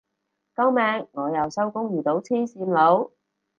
[0.55, 3.11] 救命我又收工遇到黐線佬